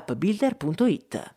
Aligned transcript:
appbuilder.it. 0.00 1.34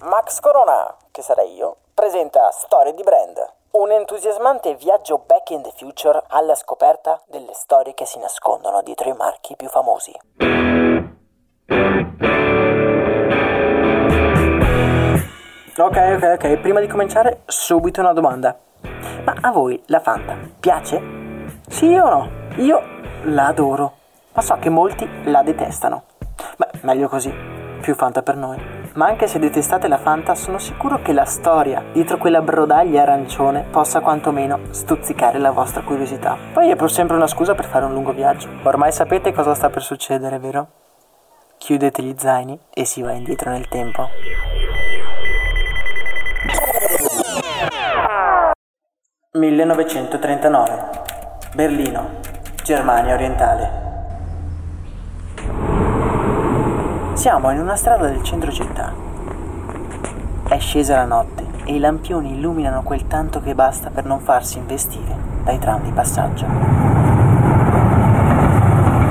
Max 0.00 0.40
Corona, 0.40 0.96
che 1.10 1.22
sarei 1.22 1.54
io, 1.54 1.76
presenta 1.94 2.50
Storie 2.50 2.94
di 2.94 3.02
Brand, 3.02 3.38
un 3.72 3.92
entusiasmante 3.92 4.74
viaggio 4.74 5.18
back 5.18 5.50
in 5.50 5.62
the 5.62 5.72
future 5.76 6.22
alla 6.28 6.54
scoperta 6.54 7.22
delle 7.26 7.52
storie 7.52 7.94
che 7.94 8.06
si 8.06 8.18
nascondono 8.18 8.82
dietro 8.82 9.08
i 9.08 9.14
marchi 9.14 9.54
più 9.54 9.68
famosi. 9.68 10.12
Ok, 15.76 15.96
ok, 15.96 16.22
ok, 16.34 16.56
prima 16.60 16.80
di 16.80 16.88
cominciare 16.88 17.42
subito 17.46 18.00
una 18.00 18.12
domanda. 18.12 18.58
Ma 19.24 19.34
a 19.40 19.52
voi 19.52 19.80
la 19.86 20.00
Fanta 20.00 20.36
piace? 20.58 21.00
Sì 21.68 21.94
o 21.94 22.08
no? 22.08 22.30
Io 22.56 22.97
la 23.24 23.46
adoro, 23.46 23.92
ma 24.32 24.42
so 24.42 24.56
che 24.58 24.68
molti 24.68 25.08
la 25.24 25.42
detestano. 25.42 26.04
Beh, 26.56 26.80
meglio 26.82 27.08
così, 27.08 27.32
più 27.80 27.94
Fanta 27.94 28.22
per 28.22 28.36
noi. 28.36 28.76
Ma 28.94 29.06
anche 29.06 29.26
se 29.26 29.38
detestate 29.38 29.86
la 29.86 29.98
Fanta, 29.98 30.34
sono 30.34 30.58
sicuro 30.58 31.00
che 31.02 31.12
la 31.12 31.24
storia 31.24 31.84
dietro 31.92 32.18
quella 32.18 32.40
brodaglia 32.40 33.02
arancione 33.02 33.66
possa 33.70 34.00
quantomeno 34.00 34.60
stuzzicare 34.70 35.38
la 35.38 35.50
vostra 35.50 35.82
curiosità. 35.82 36.36
Poi 36.52 36.70
è 36.70 36.76
pur 36.76 36.90
sempre 36.90 37.16
una 37.16 37.26
scusa 37.26 37.54
per 37.54 37.66
fare 37.66 37.84
un 37.84 37.92
lungo 37.92 38.12
viaggio. 38.12 38.48
Ormai 38.62 38.92
sapete 38.92 39.32
cosa 39.32 39.54
sta 39.54 39.70
per 39.70 39.82
succedere, 39.82 40.38
vero? 40.38 40.68
Chiudete 41.58 42.02
gli 42.02 42.14
zaini 42.16 42.58
e 42.72 42.84
si 42.84 43.02
va 43.02 43.12
indietro 43.12 43.50
nel 43.50 43.68
tempo. 43.68 44.08
«1939. 49.32 51.52
Berlino. 51.54 52.37
Germania 52.68 53.14
orientale. 53.14 53.70
Siamo 57.14 57.50
in 57.50 57.60
una 57.60 57.76
strada 57.76 58.08
del 58.08 58.22
centro 58.22 58.52
città. 58.52 58.92
È 60.46 60.58
scesa 60.58 60.96
la 60.96 61.06
notte 61.06 61.46
e 61.64 61.76
i 61.76 61.78
lampioni 61.78 62.34
illuminano 62.34 62.82
quel 62.82 63.06
tanto 63.06 63.40
che 63.40 63.54
basta 63.54 63.88
per 63.88 64.04
non 64.04 64.20
farsi 64.20 64.58
investire 64.58 65.16
dai 65.44 65.58
tram 65.58 65.80
di 65.80 65.92
passaggio. 65.92 66.44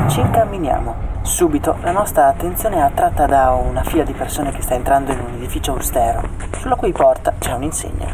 Ci 0.06 0.20
incamminiamo. 0.20 0.94
Subito 1.24 1.78
la 1.82 1.92
nostra 1.92 2.28
attenzione 2.28 2.76
è 2.76 2.82
attratta 2.82 3.26
da 3.26 3.54
una 3.54 3.82
fila 3.82 4.04
di 4.04 4.14
persone 4.14 4.52
che 4.52 4.62
sta 4.62 4.76
entrando 4.76 5.14
in 5.14 5.20
un 5.20 5.34
edificio 5.34 5.72
austero, 5.72 6.22
sulla 6.60 6.76
cui 6.76 6.92
porta 6.92 7.34
c'è 7.40 7.54
un'insegna. 7.54 8.06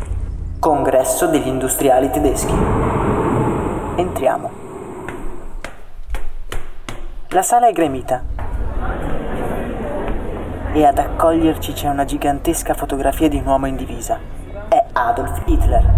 Congresso 0.57 1.27
degli 1.27 1.47
industriali 1.47 2.09
tedeschi. 2.09 2.55
Entriamo. 3.95 4.62
La 7.33 7.41
sala 7.41 7.67
è 7.67 7.71
gremita 7.71 8.21
e 10.71 10.85
ad 10.85 10.99
accoglierci 10.99 11.73
c'è 11.73 11.89
una 11.89 12.05
gigantesca 12.05 12.75
fotografia 12.75 13.27
di 13.27 13.37
un 13.37 13.47
uomo 13.47 13.65
in 13.65 13.75
divisa. 13.75 14.19
È 14.69 14.83
Adolf 14.93 15.41
Hitler. 15.45 15.93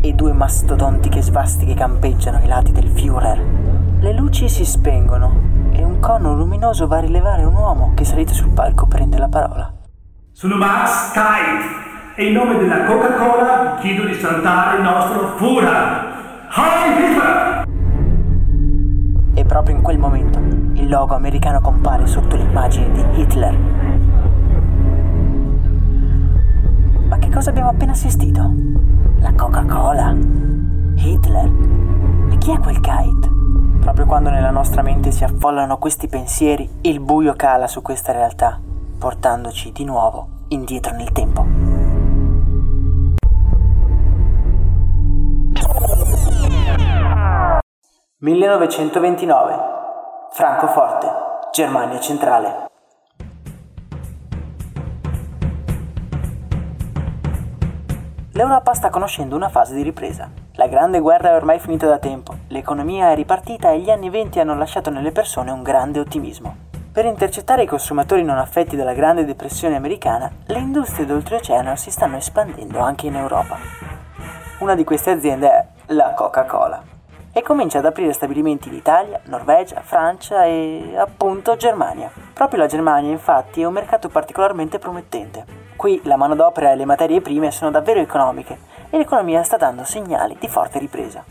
E 0.00 0.12
due 0.12 0.32
mastodontiche 0.32 1.22
svastiche 1.22 1.74
campeggiano 1.74 2.36
ai 2.36 2.46
lati 2.46 2.70
del 2.70 2.86
Führer. 2.86 3.42
Le 3.98 4.12
luci 4.12 4.48
si 4.48 4.64
spengono 4.64 5.70
e 5.72 5.82
un 5.82 5.98
cono 5.98 6.36
luminoso 6.36 6.86
va 6.86 6.98
a 6.98 7.00
rilevare 7.00 7.42
un 7.42 7.54
uomo 7.54 7.94
che 7.96 8.04
salito 8.04 8.34
sul 8.34 8.52
palco 8.52 8.86
prende 8.86 9.18
la 9.18 9.28
parola. 9.28 9.72
Sono 10.30 10.54
Max 10.54 11.10
Kite 11.10 12.14
e 12.14 12.26
in 12.28 12.34
nome 12.34 12.58
della 12.58 12.84
Coca-Cola 12.84 13.78
chiedo 13.80 14.04
di 14.04 14.14
salutare 14.14 14.76
il 14.76 14.84
nostro 14.84 15.36
Führer. 15.36 16.10
Heil 16.48 17.10
Hitler! 17.10 17.51
Proprio 19.52 19.76
in 19.76 19.82
quel 19.82 19.98
momento 19.98 20.38
il 20.38 20.88
logo 20.88 21.14
americano 21.14 21.60
compare 21.60 22.06
sotto 22.06 22.36
l'immagine 22.36 22.90
di 22.90 23.20
Hitler. 23.20 23.54
Ma 27.06 27.18
che 27.18 27.28
cosa 27.28 27.50
abbiamo 27.50 27.68
appena 27.68 27.92
assistito? 27.92 28.50
La 29.18 29.34
Coca-Cola? 29.34 30.16
Hitler? 30.94 31.52
E 32.30 32.38
chi 32.38 32.50
è 32.50 32.58
quel 32.60 32.80
kite? 32.80 33.30
Proprio 33.80 34.06
quando 34.06 34.30
nella 34.30 34.50
nostra 34.50 34.80
mente 34.80 35.10
si 35.10 35.22
affollano 35.22 35.76
questi 35.76 36.08
pensieri, 36.08 36.66
il 36.80 37.00
buio 37.00 37.34
cala 37.34 37.66
su 37.66 37.82
questa 37.82 38.12
realtà, 38.12 38.58
portandoci 38.96 39.70
di 39.70 39.84
nuovo 39.84 40.28
indietro 40.48 40.96
nel 40.96 41.12
tempo. 41.12 41.61
1929. 48.22 49.58
Francoforte, 50.30 51.08
Germania 51.50 51.98
centrale. 51.98 52.66
L'Europa 58.30 58.74
sta 58.74 58.90
conoscendo 58.90 59.34
una 59.34 59.48
fase 59.48 59.74
di 59.74 59.82
ripresa. 59.82 60.30
La 60.52 60.68
grande 60.68 61.00
guerra 61.00 61.30
è 61.30 61.34
ormai 61.34 61.58
finita 61.58 61.88
da 61.88 61.98
tempo, 61.98 62.34
l'economia 62.46 63.10
è 63.10 63.16
ripartita 63.16 63.72
e 63.72 63.80
gli 63.80 63.90
anni 63.90 64.08
venti 64.08 64.38
hanno 64.38 64.54
lasciato 64.54 64.88
nelle 64.88 65.10
persone 65.10 65.50
un 65.50 65.64
grande 65.64 65.98
ottimismo. 65.98 66.54
Per 66.92 67.04
intercettare 67.04 67.64
i 67.64 67.66
consumatori 67.66 68.22
non 68.22 68.38
affetti 68.38 68.76
dalla 68.76 68.94
grande 68.94 69.24
depressione 69.24 69.74
americana, 69.74 70.30
le 70.46 70.58
industrie 70.60 71.06
d'oltreoceano 71.06 71.74
si 71.74 71.90
stanno 71.90 72.18
espandendo 72.18 72.78
anche 72.78 73.08
in 73.08 73.16
Europa. 73.16 73.58
Una 74.60 74.76
di 74.76 74.84
queste 74.84 75.10
aziende 75.10 75.48
è 75.48 75.66
la 75.86 76.14
Coca-Cola 76.14 76.92
e 77.32 77.42
comincia 77.42 77.78
ad 77.78 77.86
aprire 77.86 78.12
stabilimenti 78.12 78.68
in 78.68 78.74
Italia, 78.74 79.20
Norvegia, 79.24 79.80
Francia 79.80 80.44
e 80.44 80.94
appunto 80.96 81.56
Germania. 81.56 82.10
Proprio 82.32 82.60
la 82.60 82.66
Germania 82.66 83.10
infatti 83.10 83.62
è 83.62 83.64
un 83.64 83.72
mercato 83.72 84.08
particolarmente 84.08 84.78
promettente. 84.78 85.44
Qui 85.74 86.00
la 86.04 86.16
manodopera 86.16 86.72
e 86.72 86.76
le 86.76 86.84
materie 86.84 87.20
prime 87.20 87.50
sono 87.50 87.70
davvero 87.70 88.00
economiche 88.00 88.58
e 88.90 88.98
l'economia 88.98 89.42
sta 89.42 89.56
dando 89.56 89.84
segnali 89.84 90.36
di 90.38 90.48
forte 90.48 90.78
ripresa. 90.78 91.24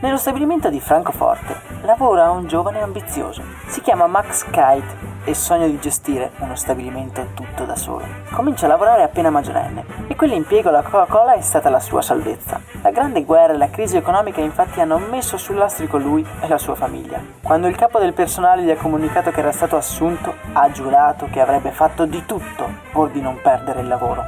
Nello 0.00 0.16
stabilimento 0.16 0.70
di 0.70 0.80
Francoforte 0.80 1.54
lavora 1.82 2.30
un 2.30 2.46
giovane 2.46 2.80
ambizioso. 2.80 3.42
Si 3.66 3.82
chiama 3.82 4.06
Max 4.06 4.44
Kite 4.44 5.09
e 5.24 5.34
sogna 5.34 5.66
di 5.66 5.78
gestire 5.78 6.30
uno 6.38 6.54
stabilimento 6.54 7.28
tutto 7.34 7.64
da 7.64 7.76
solo. 7.76 8.04
Comincia 8.32 8.66
a 8.66 8.68
lavorare 8.68 9.02
appena 9.02 9.30
maggiorenne 9.30 9.84
e 10.08 10.16
quell'impiego 10.16 10.68
alla 10.68 10.82
Coca-Cola 10.82 11.34
è 11.34 11.40
stata 11.40 11.68
la 11.68 11.80
sua 11.80 12.02
salvezza. 12.02 12.60
La 12.82 12.90
grande 12.90 13.24
guerra 13.24 13.52
e 13.52 13.56
la 13.56 13.70
crisi 13.70 13.96
economica 13.96 14.40
infatti 14.40 14.80
hanno 14.80 14.98
messo 14.98 15.36
sul 15.36 15.56
lastrico 15.56 15.98
lui 15.98 16.26
e 16.40 16.48
la 16.48 16.58
sua 16.58 16.74
famiglia. 16.74 17.22
Quando 17.42 17.68
il 17.68 17.76
capo 17.76 17.98
del 17.98 18.12
personale 18.12 18.62
gli 18.62 18.70
ha 18.70 18.76
comunicato 18.76 19.30
che 19.30 19.40
era 19.40 19.52
stato 19.52 19.76
assunto, 19.76 20.34
ha 20.52 20.70
giurato 20.70 21.28
che 21.30 21.40
avrebbe 21.40 21.70
fatto 21.70 22.06
di 22.06 22.24
tutto 22.26 22.68
pur 22.92 23.10
di 23.10 23.20
non 23.20 23.38
perdere 23.42 23.80
il 23.80 23.88
lavoro. 23.88 24.24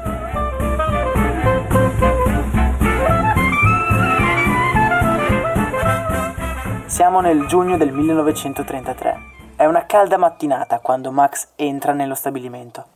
Siamo 6.86 7.20
nel 7.20 7.46
giugno 7.46 7.76
del 7.78 7.90
1933. 7.90 9.31
È 9.62 9.66
una 9.66 9.86
calda 9.86 10.18
mattinata 10.18 10.80
quando 10.80 11.12
Max 11.12 11.50
entra 11.54 11.92
nello 11.92 12.16
stabilimento. 12.16 12.86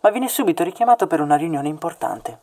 Ma 0.00 0.08
viene 0.08 0.26
subito 0.26 0.64
richiamato 0.64 1.06
per 1.06 1.20
una 1.20 1.36
riunione 1.36 1.68
importante. 1.68 2.38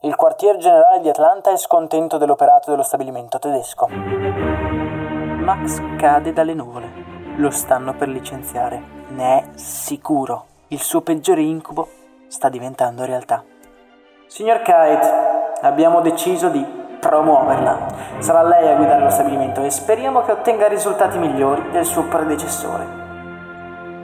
Il 0.00 0.16
quartier 0.16 0.56
generale 0.56 1.00
di 1.00 1.08
Atlanta 1.08 1.52
è 1.52 1.56
scontento 1.56 2.18
dell'operato 2.18 2.72
dello 2.72 2.82
stabilimento 2.82 3.38
tedesco. 3.38 3.86
Max 3.86 5.80
cade 5.96 6.32
dalle 6.32 6.54
nuvole. 6.54 6.90
Lo 7.36 7.50
stanno 7.50 7.94
per 7.94 8.08
licenziare. 8.08 8.82
Ne 9.10 9.38
è 9.38 9.56
sicuro. 9.56 10.46
Il 10.70 10.80
suo 10.80 11.02
peggiore 11.02 11.42
incubo 11.42 11.88
sta 12.26 12.48
diventando 12.48 13.04
realtà. 13.04 13.44
Signor 14.26 14.62
Kite, 14.62 15.60
abbiamo 15.60 16.00
deciso 16.00 16.48
di 16.48 16.77
promuoverla. 17.08 18.18
Sarà 18.18 18.42
lei 18.42 18.68
a 18.68 18.76
guidare 18.76 19.02
lo 19.02 19.08
stabilimento 19.08 19.64
e 19.64 19.70
speriamo 19.70 20.20
che 20.20 20.32
ottenga 20.32 20.68
risultati 20.68 21.16
migliori 21.16 21.70
del 21.70 21.86
suo 21.86 22.02
predecessore. 22.02 22.84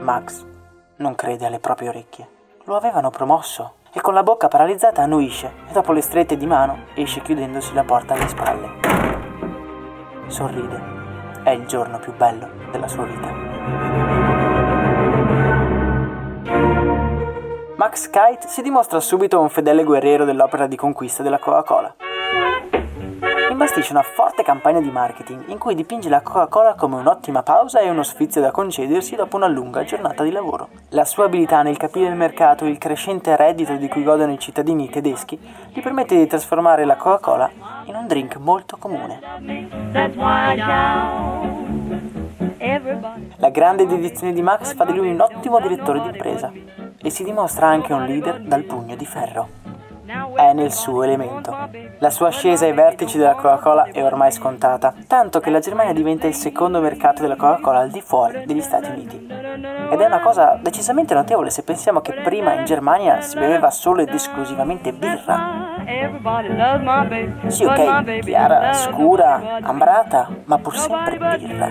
Max 0.01 0.43
non 0.97 1.15
crede 1.15 1.45
alle 1.45 1.59
proprie 1.59 1.91
orecchie. 1.91 2.27
Lo 2.65 2.77
avevano 2.77 3.11
promosso 3.11 3.75
e 3.93 4.01
con 4.01 4.15
la 4.15 4.23
bocca 4.23 4.49
paralizzata 4.49 5.03
annuisce 5.03 5.53
e 5.69 5.73
dopo 5.73 5.93
le 5.93 6.01
strette 6.01 6.39
di 6.39 6.47
mano 6.47 6.87
esce 6.95 7.21
chiudendosi 7.21 7.75
la 7.75 7.85
porta 7.85 8.15
alle 8.15 8.29
spalle. 8.29 8.69
Sorride. 10.29 10.93
È 11.43 11.51
il 11.51 11.67
giorno 11.67 11.99
più 11.99 12.15
bello 12.15 12.49
della 12.71 12.89
sua 12.89 13.05
vita. 13.05 13.29
Max 17.77 18.09
Kite 18.09 18.49
si 18.49 18.63
dimostra 18.63 18.99
subito 18.99 19.39
un 19.39 19.51
fedele 19.51 19.85
guerriero 19.85 20.25
dell'opera 20.25 20.67
di 20.67 20.77
conquista 20.77 21.23
della 21.23 21.39
Coca-Cola 21.39 21.95
imbastisce 23.65 23.93
una 23.93 24.03
forte 24.03 24.43
campagna 24.43 24.81
di 24.81 24.91
marketing 24.91 25.49
in 25.49 25.57
cui 25.57 25.75
dipinge 25.75 26.11
la 26.11 26.21
Coca-Cola 26.21 26.75
come 26.75 26.97
un'ottima 26.97 27.43
pausa 27.43 27.81
e 27.81 27.89
uno 27.89 28.03
sfizio 28.03 28.43
da 28.43 28.51
concedersi 28.51 29.17
dopo 29.17 29.37
una 29.37 29.47
lunga 29.47 29.85
giornata 29.85 30.23
di 30.23 30.31
lavoro. 30.31 30.69
La 30.91 31.07
sua 31.07 31.25
abilità 31.25 31.63
nel 31.63 31.79
capire 31.79 32.09
il 32.09 32.15
mercato 32.15 32.67
e 32.67 32.69
il 32.69 32.77
crescente 32.77 33.35
reddito 33.37 33.75
di 33.77 33.89
cui 33.89 34.03
godono 34.03 34.33
i 34.33 34.39
cittadini 34.39 34.91
tedeschi 34.91 35.41
gli 35.73 35.81
permette 35.81 36.15
di 36.15 36.27
trasformare 36.27 36.85
la 36.85 36.97
Coca-Cola 36.97 37.51
in 37.85 37.95
un 37.95 38.07
drink 38.07 38.37
molto 38.37 38.77
comune. 38.77 39.19
La 43.37 43.49
grande 43.49 43.87
dedizione 43.87 44.35
di 44.35 44.43
Max 44.43 44.75
fa 44.75 44.85
di 44.85 44.95
lui 44.95 45.09
un 45.09 45.21
ottimo 45.21 45.59
direttore 45.59 46.03
di 46.03 46.09
impresa 46.09 46.53
e 47.01 47.09
si 47.09 47.25
dimostra 47.25 47.69
anche 47.69 47.95
un 47.95 48.05
leader 48.05 48.43
dal 48.43 48.65
pugno 48.65 48.95
di 48.95 49.07
ferro 49.07 49.64
è 50.35 50.53
nel 50.53 50.73
suo 50.73 51.03
elemento. 51.03 51.57
La 51.99 52.11
sua 52.11 52.29
ascesa 52.29 52.67
ai 52.67 52.73
vertici 52.73 53.19
della 53.19 53.35
Coca-Cola 53.35 53.89
è 53.93 54.05
ormai 54.05 54.33
scontata, 54.33 54.95
tanto 55.07 55.41
che 55.41 55.51
la 55.51 55.61
Germania 55.61 55.93
diventa 55.93 56.27
il 56.27 56.35
secondo 56.35 56.81
mercato 56.81 57.23
della 57.23 57.37
Coca-Cola 57.37 57.81
al 57.81 57.91
di 57.91 58.01
fuori 58.01 58.45
degli 58.45 58.61
Stati 58.61 58.91
Uniti. 58.91 59.27
Ed 59.27 60.01
è 60.01 60.07
una 60.07 60.21
cosa 60.21 60.59
decisamente 60.61 61.15
notevole 61.15 61.51
se 61.51 61.63
pensiamo 61.63 62.01
che 62.01 62.13
prima 62.13 62.55
in 62.55 62.65
Germania 62.65 63.21
si 63.21 63.39
beveva 63.39 63.71
solo 63.71 64.03
ed 64.03 64.13
esclusivamente 64.13 64.93
birra. 64.93 65.73
Sì, 67.47 67.65
ok, 67.65 68.19
chiara, 68.21 68.73
scura, 68.73 69.59
ambrata, 69.61 70.29
ma 70.45 70.59
pur 70.59 70.77
sempre 70.77 71.19
birra. 71.19 71.69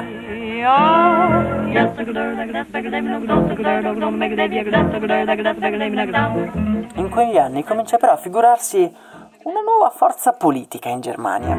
In 6.95 7.09
quegli 7.09 7.37
anni 7.37 7.63
comincia 7.63 7.97
però 7.97 8.13
a 8.13 8.17
figurarsi 8.17 8.95
una 9.43 9.61
nuova 9.61 9.89
forza 9.89 10.31
politica 10.33 10.89
in 10.89 11.01
Germania. 11.01 11.55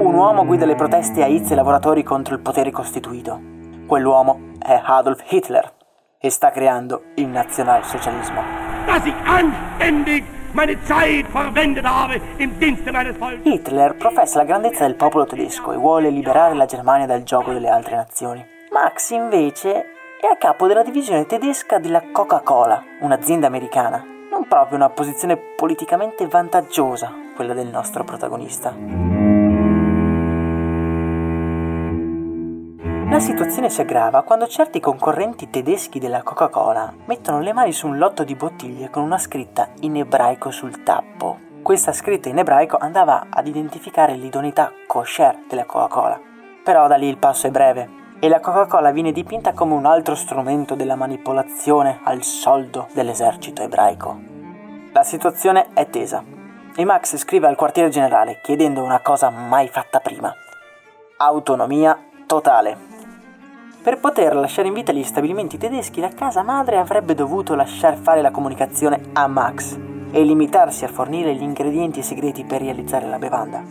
Un 0.00 0.14
uomo 0.14 0.46
guida 0.46 0.64
le 0.64 0.74
proteste 0.76 1.22
a 1.22 1.26
Hitz 1.26 1.50
e 1.50 1.54
lavoratori 1.54 2.02
contro 2.02 2.34
il 2.34 2.40
potere 2.40 2.70
costituito. 2.70 3.38
Quell'uomo 3.86 4.54
è 4.58 4.80
Adolf 4.82 5.30
Hitler 5.30 5.72
e 6.18 6.30
sta 6.30 6.50
creando 6.50 7.02
il 7.16 7.28
nazionalsocialismo. 7.28 8.42
Dass 8.86 9.04
ich 9.04 9.14
anständig 9.24 10.24
meine 10.52 10.76
Zeit 10.84 11.26
verwendet 11.28 11.84
habe 11.84 12.20
im 12.38 12.58
Dienste 12.58 12.92
meines 12.92 13.16
Volkes. 13.16 13.44
Hitler 13.44 13.94
professa 13.94 14.38
la 14.38 14.44
grandezza 14.44 14.84
del 14.84 14.96
popolo 14.96 15.26
tedesco 15.26 15.72
e 15.72 15.76
vuole 15.76 16.10
liberare 16.10 16.54
la 16.54 16.66
Germania 16.66 17.06
dal 17.06 17.22
gioco 17.22 17.52
delle 17.52 17.68
altre 17.68 17.96
nazioni. 17.96 18.44
Max 18.70 19.10
invece 19.10 19.86
è 20.20 20.26
a 20.26 20.36
capo 20.36 20.66
della 20.66 20.82
divisione 20.82 21.26
tedesca 21.26 21.78
della 21.78 22.02
Coca-Cola, 22.12 22.82
un'azienda 23.00 23.46
americana. 23.46 24.04
Non 24.30 24.46
proprio 24.46 24.76
una 24.76 24.90
posizione 24.90 25.36
politicamente 25.36 26.26
vantaggiosa, 26.26 27.12
quella 27.34 27.54
del 27.54 27.68
nostro 27.68 28.04
protagonista. 28.04 29.19
La 33.20 33.26
situazione 33.26 33.68
si 33.68 33.82
aggrava 33.82 34.22
quando 34.22 34.46
certi 34.46 34.80
concorrenti 34.80 35.50
tedeschi 35.50 35.98
della 35.98 36.22
Coca-Cola 36.22 36.90
mettono 37.04 37.40
le 37.40 37.52
mani 37.52 37.70
su 37.70 37.86
un 37.86 37.98
lotto 37.98 38.24
di 38.24 38.34
bottiglie 38.34 38.88
con 38.88 39.02
una 39.02 39.18
scritta 39.18 39.68
in 39.80 39.96
ebraico 39.96 40.50
sul 40.50 40.82
tappo. 40.82 41.38
Questa 41.60 41.92
scritta 41.92 42.30
in 42.30 42.38
ebraico 42.38 42.78
andava 42.78 43.26
ad 43.28 43.46
identificare 43.46 44.14
l'idoneità 44.14 44.72
kosher 44.86 45.40
della 45.46 45.66
Coca-Cola. 45.66 46.18
Però 46.64 46.86
da 46.86 46.96
lì 46.96 47.08
il 47.08 47.18
passo 47.18 47.46
è 47.46 47.50
breve 47.50 47.90
e 48.20 48.26
la 48.26 48.40
Coca-Cola 48.40 48.90
viene 48.90 49.12
dipinta 49.12 49.52
come 49.52 49.74
un 49.74 49.84
altro 49.84 50.14
strumento 50.14 50.74
della 50.74 50.96
manipolazione 50.96 52.00
al 52.04 52.22
soldo 52.22 52.88
dell'esercito 52.94 53.60
ebraico. 53.60 54.18
La 54.94 55.02
situazione 55.02 55.66
è 55.74 55.90
tesa 55.90 56.24
e 56.74 56.84
Max 56.86 57.18
scrive 57.18 57.48
al 57.48 57.56
quartiere 57.56 57.90
generale 57.90 58.40
chiedendo 58.42 58.82
una 58.82 59.00
cosa 59.00 59.28
mai 59.28 59.68
fatta 59.68 60.00
prima. 60.00 60.34
Autonomia 61.18 61.98
totale. 62.24 62.89
Per 63.82 63.98
poter 63.98 64.36
lasciare 64.36 64.68
in 64.68 64.74
vita 64.74 64.92
gli 64.92 65.02
stabilimenti 65.02 65.56
tedeschi, 65.56 66.00
la 66.00 66.10
casa 66.10 66.42
madre 66.42 66.76
avrebbe 66.76 67.14
dovuto 67.14 67.54
lasciar 67.54 67.96
fare 67.96 68.20
la 68.20 68.30
comunicazione 68.30 69.00
a 69.14 69.26
Max 69.26 69.74
e 70.10 70.22
limitarsi 70.22 70.84
a 70.84 70.88
fornire 70.88 71.34
gli 71.34 71.42
ingredienti 71.42 72.02
segreti 72.02 72.44
per 72.44 72.60
realizzare 72.60 73.08
la 73.08 73.16
bevanda. 73.16 73.62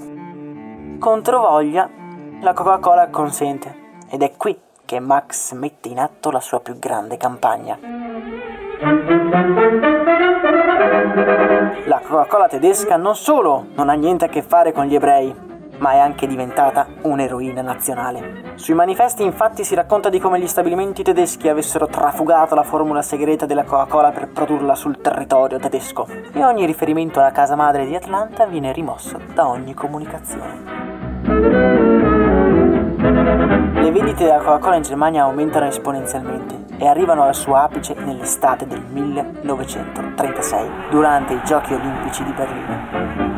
Controvoglia, 0.97 1.87
la 2.41 2.53
Coca-Cola 2.53 3.09
consente 3.09 3.75
ed 4.09 4.23
è 4.23 4.31
qui 4.35 4.59
che 4.83 4.99
Max 4.99 5.53
mette 5.53 5.89
in 5.89 5.99
atto 5.99 6.31
la 6.31 6.39
sua 6.39 6.59
più 6.59 6.79
grande 6.79 7.15
campagna. 7.17 7.77
La 11.85 12.01
Coca-Cola 12.03 12.47
tedesca 12.47 12.97
non 12.97 13.15
solo 13.15 13.67
non 13.75 13.89
ha 13.89 13.93
niente 13.93 14.25
a 14.25 14.29
che 14.29 14.41
fare 14.41 14.71
con 14.71 14.85
gli 14.85 14.95
ebrei, 14.95 15.48
ma 15.79 15.93
è 15.93 15.97
anche 15.97 16.27
diventata 16.27 16.87
un'eroina 17.01 17.61
nazionale. 17.61 18.53
Sui 18.55 18.73
manifesti 18.73 19.23
infatti 19.23 19.63
si 19.63 19.75
racconta 19.75 20.09
di 20.09 20.19
come 20.19 20.39
gli 20.39 20.47
stabilimenti 20.47 21.03
tedeschi 21.03 21.47
avessero 21.49 21.87
trafugato 21.87 22.55
la 22.55 22.63
formula 22.63 23.01
segreta 23.01 23.45
della 23.45 23.63
Coca-Cola 23.63 24.11
per 24.11 24.29
produrla 24.29 24.75
sul 24.75 25.01
territorio 25.01 25.59
tedesco 25.59 26.07
e 26.33 26.43
ogni 26.43 26.65
riferimento 26.65 27.19
alla 27.19 27.31
casa 27.31 27.55
madre 27.55 27.85
di 27.85 27.95
Atlanta 27.95 28.45
viene 28.45 28.71
rimosso 28.71 29.19
da 29.33 29.47
ogni 29.47 29.73
comunicazione. 29.73 30.89
Le 33.81 33.91
vendite 33.91 34.23
della 34.23 34.39
Coca-Cola 34.39 34.75
in 34.75 34.83
Germania 34.83 35.23
aumentano 35.23 35.65
esponenzialmente 35.65 36.65
e 36.77 36.87
arrivano 36.87 37.23
al 37.23 37.35
suo 37.35 37.55
apice 37.55 37.93
nell'estate 37.93 38.65
del 38.67 38.81
1936, 38.81 40.69
durante 40.89 41.33
i 41.33 41.41
Giochi 41.43 41.73
olimpici 41.73 42.23
di 42.23 42.31
Berlino. 42.31 43.28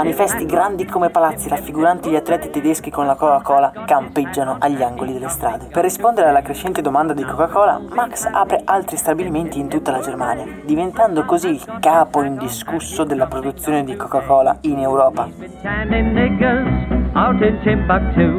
Manifesti 0.00 0.46
grandi 0.46 0.86
come 0.86 1.10
palazzi 1.10 1.50
raffiguranti 1.50 2.08
gli 2.08 2.16
atleti 2.16 2.48
tedeschi 2.48 2.90
con 2.90 3.04
la 3.04 3.16
Coca-Cola 3.16 3.70
campeggiano 3.84 4.56
agli 4.58 4.82
angoli 4.82 5.12
delle 5.12 5.28
strade. 5.28 5.66
Per 5.66 5.82
rispondere 5.82 6.30
alla 6.30 6.40
crescente 6.40 6.80
domanda 6.80 7.12
di 7.12 7.22
Coca-Cola, 7.22 7.78
Max 7.90 8.24
apre 8.24 8.62
altri 8.64 8.96
stabilimenti 8.96 9.58
in 9.58 9.68
tutta 9.68 9.90
la 9.90 10.00
Germania, 10.00 10.46
diventando 10.64 11.26
così 11.26 11.48
il 11.48 11.78
capo 11.80 12.22
indiscusso 12.22 13.04
della 13.04 13.26
produzione 13.26 13.84
di 13.84 13.94
Coca-Cola 13.94 14.56
in 14.62 14.78
Europa. 14.78 15.28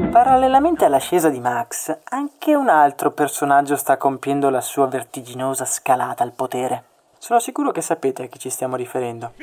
Parallelamente 0.10 0.86
all'ascesa 0.86 1.30
di 1.30 1.40
Max, 1.40 1.96
anche 2.10 2.56
un 2.56 2.70
altro 2.70 3.12
personaggio 3.12 3.76
sta 3.76 3.98
compiendo 3.98 4.50
la 4.50 4.62
sua 4.62 4.88
vertiginosa 4.88 5.66
scalata 5.66 6.24
al 6.24 6.32
potere. 6.32 6.86
Sono 7.24 7.40
sicuro 7.40 7.70
che 7.70 7.82
sapete 7.82 8.24
a 8.24 8.26
chi 8.26 8.40
ci 8.40 8.50
stiamo 8.50 8.76
riferendo. 8.76 9.34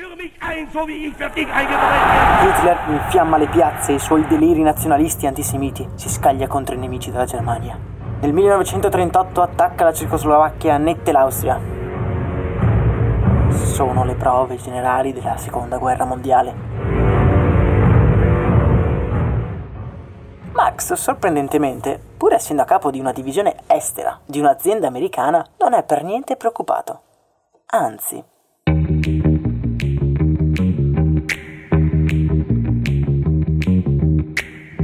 Hitler 2.43 2.77
infiamma 2.89 3.37
le 3.37 3.47
piazze 3.47 3.93
e 3.93 3.95
i 3.95 3.99
suoi 3.99 4.27
deliri 4.27 4.61
nazionalisti 4.61 5.25
antisemiti 5.25 5.87
si 5.95 6.09
scaglia 6.09 6.45
contro 6.47 6.75
i 6.75 6.77
nemici 6.77 7.09
della 7.09 7.23
Germania. 7.23 7.79
Nel 8.19 8.33
1938 8.33 9.41
attacca 9.41 9.85
la 9.85 9.93
Cecoslovacchia 9.93 10.71
e 10.71 10.73
annette 10.73 11.13
l'Austria. 11.13 11.57
Sono 13.51 14.03
le 14.03 14.15
prove 14.15 14.57
generali 14.57 15.13
della 15.13 15.37
seconda 15.37 15.77
guerra 15.77 16.03
mondiale. 16.03 16.53
Max, 20.51 20.91
sorprendentemente, 20.95 21.97
pur 22.17 22.33
essendo 22.33 22.61
a 22.61 22.65
capo 22.65 22.91
di 22.91 22.99
una 22.99 23.13
divisione 23.13 23.55
estera 23.67 24.19
di 24.25 24.37
un'azienda 24.37 24.87
americana, 24.87 25.45
non 25.59 25.73
è 25.73 25.83
per 25.83 26.03
niente 26.03 26.35
preoccupato. 26.35 27.03
Anzi, 27.71 28.23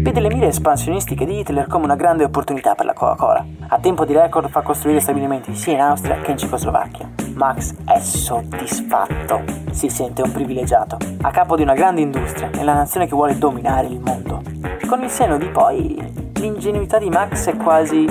vede 0.02 0.20
le 0.20 0.28
mire 0.28 0.46
espansionistiche 0.46 1.26
di 1.26 1.40
Hitler 1.40 1.66
come 1.66 1.86
una 1.86 1.96
grande 1.96 2.26
opportunità 2.26 2.76
per 2.76 2.86
la 2.86 2.94
Coca-Cola. 2.94 3.44
A 3.70 3.80
tempo 3.80 4.06
di 4.06 4.14
record 4.14 4.50
fa 4.50 4.62
costruire 4.62 5.00
stabilimenti 5.00 5.56
sia 5.56 5.74
in 5.74 5.80
Austria 5.80 6.22
che 6.22 6.30
in 6.30 6.38
Cecoslovacchia. 6.38 7.10
Max 7.34 7.74
è 7.86 7.98
soddisfatto, 8.00 9.42
si 9.72 9.90
sente 9.90 10.22
un 10.22 10.32
privilegiato, 10.32 11.00
a 11.24 11.32
capo 11.32 11.56
di 11.56 11.64
una 11.64 11.74
grande 11.74 12.02
industria 12.02 12.50
nella 12.50 12.76
nazione 12.76 13.08
che 13.08 13.16
vuole 13.16 13.36
dominare 13.40 13.88
il 13.88 14.00
mondo. 14.00 14.44
Con 14.88 15.02
il 15.02 15.10
senno 15.10 15.40
di 15.40 15.50
poi, 15.50 16.32
l'ingenuità 16.36 17.00
di 17.00 17.10
Max 17.10 17.50
è 17.50 17.58
quasi 17.58 18.06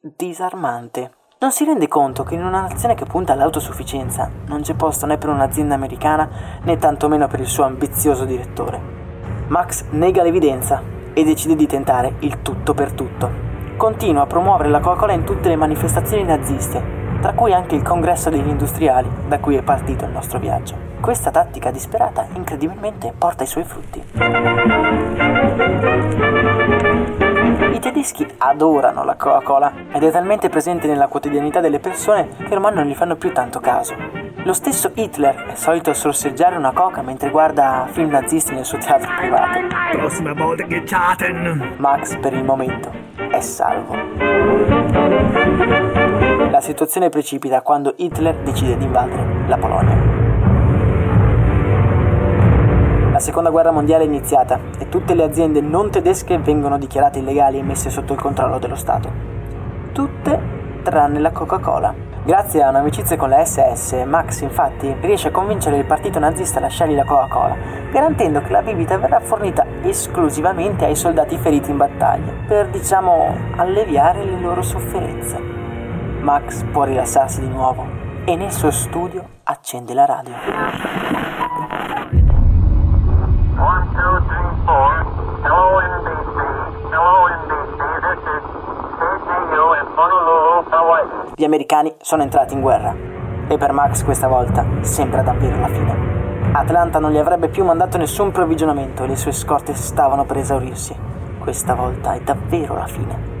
disarmante. 0.00 1.12
Non 1.40 1.52
si 1.52 1.64
rende 1.64 1.86
conto 1.86 2.24
che 2.24 2.34
in 2.34 2.44
una 2.44 2.62
nazione 2.62 2.96
che 2.96 3.04
punta 3.04 3.32
all'autosufficienza 3.32 4.28
non 4.46 4.62
c'è 4.62 4.74
posto 4.74 5.06
né 5.06 5.18
per 5.18 5.28
un'azienda 5.28 5.72
americana 5.72 6.28
né 6.62 6.78
tantomeno 6.78 7.28
per 7.28 7.38
il 7.38 7.46
suo 7.46 7.62
ambizioso 7.62 8.24
direttore. 8.24 8.80
Max 9.46 9.84
nega 9.90 10.24
l'evidenza 10.24 10.82
e 11.12 11.22
decide 11.22 11.54
di 11.54 11.68
tentare 11.68 12.14
il 12.20 12.42
tutto 12.42 12.74
per 12.74 12.90
tutto. 12.90 13.30
Continua 13.76 14.22
a 14.22 14.26
promuovere 14.26 14.68
la 14.68 14.80
Coca-Cola 14.80 15.12
in 15.12 15.22
tutte 15.22 15.48
le 15.48 15.54
manifestazioni 15.54 16.24
naziste, 16.24 16.82
tra 17.20 17.32
cui 17.34 17.52
anche 17.52 17.76
il 17.76 17.82
congresso 17.82 18.30
degli 18.30 18.48
industriali 18.48 19.08
da 19.28 19.38
cui 19.38 19.54
è 19.54 19.62
partito 19.62 20.06
il 20.06 20.10
nostro 20.10 20.40
viaggio. 20.40 20.74
Questa 21.00 21.30
tattica 21.30 21.70
disperata 21.70 22.26
incredibilmente 22.34 23.14
porta 23.16 23.44
i 23.44 23.46
suoi 23.46 23.62
frutti. 23.62 24.02
I 27.98 28.00
tedeschi 28.00 28.24
adorano 28.38 29.02
la 29.02 29.16
Coca-Cola 29.16 29.72
ed 29.90 30.04
è 30.04 30.12
talmente 30.12 30.48
presente 30.48 30.86
nella 30.86 31.08
quotidianità 31.08 31.58
delle 31.58 31.80
persone 31.80 32.28
che 32.46 32.54
ormai 32.54 32.72
non 32.72 32.86
gli 32.86 32.94
fanno 32.94 33.16
più 33.16 33.32
tanto 33.32 33.58
caso. 33.58 33.96
Lo 34.44 34.52
stesso 34.52 34.92
Hitler 34.94 35.46
è 35.46 35.54
solito 35.56 35.92
sorseggiare 35.92 36.56
una 36.56 36.70
coca 36.70 37.02
mentre 37.02 37.28
guarda 37.30 37.88
film 37.90 38.10
nazisti 38.10 38.54
nel 38.54 38.64
suo 38.64 38.78
teatro 38.78 39.12
privato. 39.16 39.58
Prossima 39.96 40.32
volta 40.32 40.64
Gechaten. 40.64 41.74
Max 41.78 42.16
per 42.18 42.34
il 42.34 42.44
momento 42.44 42.88
è 43.30 43.40
salvo. 43.40 43.96
La 46.50 46.60
situazione 46.60 47.08
precipita 47.08 47.62
quando 47.62 47.94
Hitler 47.96 48.36
decide 48.36 48.76
di 48.76 48.84
invadere 48.84 49.48
la 49.48 49.56
Polonia. 49.58 50.17
La 53.18 53.24
seconda 53.24 53.50
guerra 53.50 53.72
mondiale 53.72 54.04
è 54.04 54.06
iniziata 54.06 54.60
e 54.78 54.88
tutte 54.88 55.12
le 55.12 55.24
aziende 55.24 55.60
non 55.60 55.90
tedesche 55.90 56.38
vengono 56.38 56.78
dichiarate 56.78 57.18
illegali 57.18 57.58
e 57.58 57.64
messe 57.64 57.90
sotto 57.90 58.12
il 58.12 58.20
controllo 58.20 58.60
dello 58.60 58.76
Stato. 58.76 59.10
Tutte 59.90 60.40
tranne 60.84 61.18
la 61.18 61.32
Coca-Cola. 61.32 61.92
Grazie 62.22 62.62
a 62.62 62.68
un'amicizia 62.68 63.16
con 63.16 63.28
la 63.28 63.44
SS, 63.44 64.04
Max 64.06 64.42
infatti 64.42 64.94
riesce 65.00 65.28
a 65.28 65.30
convincere 65.32 65.78
il 65.78 65.84
partito 65.84 66.20
nazista 66.20 66.58
a 66.58 66.62
lasciargli 66.62 66.94
la 66.94 67.04
Coca-Cola, 67.04 67.56
garantendo 67.90 68.40
che 68.40 68.52
la 68.52 68.62
bibita 68.62 68.96
verrà 68.98 69.18
fornita 69.18 69.66
esclusivamente 69.82 70.84
ai 70.84 70.94
soldati 70.94 71.36
feriti 71.38 71.72
in 71.72 71.76
battaglia, 71.76 72.30
per 72.46 72.68
diciamo 72.68 73.34
alleviare 73.56 74.24
le 74.24 74.38
loro 74.38 74.62
sofferenze. 74.62 75.40
Max 76.20 76.62
può 76.70 76.84
rilassarsi 76.84 77.40
di 77.40 77.48
nuovo 77.48 77.84
e 78.24 78.36
nel 78.36 78.52
suo 78.52 78.70
studio 78.70 79.26
accende 79.42 79.92
la 79.92 80.04
radio. 80.04 80.34
Americani 91.48 91.92
sono 92.00 92.22
entrati 92.22 92.54
in 92.54 92.60
guerra 92.60 92.94
e 93.48 93.56
per 93.56 93.72
Max 93.72 94.04
questa 94.04 94.28
volta 94.28 94.64
sembra 94.82 95.22
davvero 95.22 95.58
la 95.58 95.68
fine. 95.68 96.16
Atlanta 96.52 96.98
non 96.98 97.10
gli 97.10 97.18
avrebbe 97.18 97.48
più 97.48 97.64
mandato 97.64 97.98
nessun 97.98 98.30
provvigionamento 98.30 99.04
e 99.04 99.08
le 99.08 99.16
sue 99.16 99.32
scorte 99.32 99.74
stavano 99.74 100.24
per 100.24 100.38
esaurirsi. 100.38 100.94
Questa 101.38 101.74
volta 101.74 102.12
è 102.12 102.20
davvero 102.20 102.74
la 102.74 102.86
fine. 102.86 103.36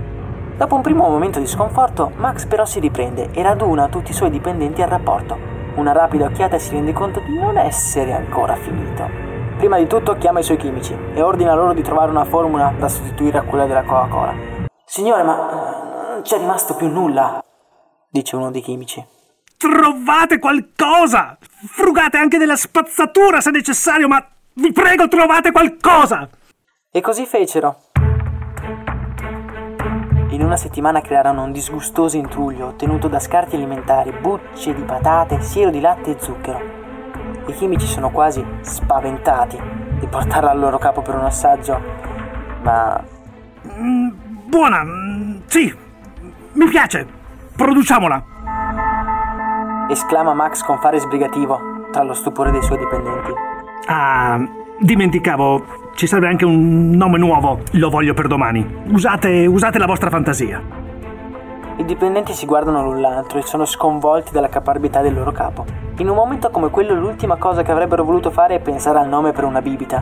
Dopo 0.56 0.74
un 0.74 0.82
primo 0.82 1.08
momento 1.08 1.38
di 1.38 1.46
sconforto, 1.46 2.10
Max 2.16 2.46
però 2.46 2.64
si 2.64 2.80
riprende 2.80 3.30
e 3.32 3.42
raduna 3.42 3.88
tutti 3.88 4.10
i 4.10 4.14
suoi 4.14 4.30
dipendenti 4.30 4.82
al 4.82 4.88
rapporto. 4.88 5.36
Una 5.76 5.92
rapida 5.92 6.24
occhiata 6.24 6.56
e 6.56 6.58
si 6.58 6.72
rende 6.72 6.92
conto 6.92 7.20
di 7.20 7.38
non 7.38 7.56
essere 7.56 8.12
ancora 8.12 8.56
finito. 8.56 9.08
Prima 9.58 9.76
di 9.76 9.86
tutto 9.86 10.16
chiama 10.16 10.40
i 10.40 10.42
suoi 10.42 10.56
chimici 10.56 10.96
e 11.14 11.20
ordina 11.20 11.54
loro 11.54 11.72
di 11.74 11.82
trovare 11.82 12.10
una 12.10 12.24
formula 12.24 12.72
da 12.78 12.88
sostituire 12.88 13.38
a 13.38 13.42
quella 13.42 13.66
della 13.66 13.82
Coca-Cola. 13.82 14.32
Signore, 14.84 15.22
ma 15.22 15.50
eh, 15.50 16.12
non 16.12 16.22
c'è 16.22 16.38
rimasto 16.38 16.74
più 16.74 16.88
nulla, 16.88 17.42
dice 18.08 18.36
uno 18.36 18.50
dei 18.50 18.62
chimici. 18.62 19.04
Trovate 19.56 20.38
qualcosa! 20.38 21.36
Frugate 21.66 22.16
anche 22.16 22.38
della 22.38 22.56
spazzatura 22.56 23.40
se 23.40 23.50
necessario, 23.50 24.08
ma 24.08 24.24
vi 24.54 24.72
prego 24.72 25.08
trovate 25.08 25.50
qualcosa! 25.50 26.28
E 26.90 27.00
così 27.00 27.26
fecero. 27.26 27.82
In 30.30 30.42
una 30.42 30.56
settimana 30.56 31.00
crearono 31.00 31.42
un 31.42 31.52
disgustoso 31.52 32.16
intruglio 32.16 32.66
ottenuto 32.68 33.08
da 33.08 33.18
scarti 33.18 33.56
alimentari, 33.56 34.12
bucce 34.12 34.74
di 34.74 34.82
patate, 34.82 35.40
siero 35.40 35.70
di 35.70 35.80
latte 35.80 36.12
e 36.12 36.20
zucchero. 36.20 36.76
I 37.46 37.52
chimici 37.54 37.86
sono 37.86 38.10
quasi 38.10 38.44
spaventati 38.60 39.58
di 39.98 40.06
portarla 40.06 40.50
al 40.50 40.58
loro 40.58 40.78
capo 40.78 41.02
per 41.02 41.14
un 41.14 41.24
assaggio, 41.24 41.80
ma 42.62 43.16
Mm, 43.78 44.08
buona, 44.46 44.82
mm, 44.82 45.40
sì, 45.46 45.74
mi 46.52 46.68
piace. 46.68 47.06
Produciamola. 47.58 48.24
esclama 49.90 50.32
Max 50.32 50.62
con 50.62 50.78
fare 50.78 51.00
sbrigativo 51.00 51.88
tra 51.90 52.04
lo 52.04 52.14
stupore 52.14 52.52
dei 52.52 52.62
suoi 52.62 52.78
dipendenti. 52.78 53.32
Ah, 53.86 54.40
dimenticavo, 54.78 55.64
ci 55.96 56.06
serve 56.06 56.28
anche 56.28 56.44
un 56.44 56.90
nome 56.90 57.18
nuovo. 57.18 57.58
Lo 57.72 57.90
voglio 57.90 58.14
per 58.14 58.28
domani. 58.28 58.64
Usate, 58.92 59.44
usate 59.46 59.78
la 59.78 59.86
vostra 59.86 60.08
fantasia. 60.08 60.62
I 61.78 61.84
dipendenti 61.84 62.32
si 62.32 62.46
guardano 62.46 62.84
l'un 62.84 63.00
l'altro 63.00 63.40
e 63.40 63.42
sono 63.42 63.64
sconvolti 63.64 64.30
dalla 64.30 64.48
caparbietà 64.48 65.00
del 65.00 65.14
loro 65.14 65.32
capo. 65.32 65.64
In 65.96 66.08
un 66.08 66.14
momento 66.14 66.50
come 66.50 66.70
quello 66.70 66.94
l'ultima 66.94 67.38
cosa 67.38 67.62
che 67.62 67.72
avrebbero 67.72 68.04
voluto 68.04 68.30
fare 68.30 68.54
è 68.54 68.60
pensare 68.60 69.00
al 69.00 69.08
nome 69.08 69.32
per 69.32 69.42
una 69.42 69.60
bibita, 69.60 70.00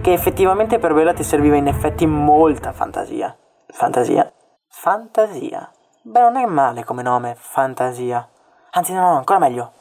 che 0.00 0.12
effettivamente 0.12 0.78
per 0.78 0.94
Bella 0.94 1.12
ti 1.12 1.24
serviva 1.24 1.56
in 1.56 1.66
effetti 1.66 2.06
molta 2.06 2.70
fantasia. 2.70 3.36
Fantasia? 3.72 4.32
Fantasia. 4.68 5.68
Beh, 6.08 6.20
non 6.20 6.36
è 6.36 6.46
male 6.46 6.84
come 6.84 7.02
nome, 7.02 7.34
fantasia. 7.36 8.28
Anzi, 8.70 8.92
no, 8.92 9.00
no, 9.00 9.16
ancora 9.16 9.40
meglio. 9.40 9.72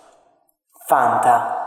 Fanta. 0.87 1.63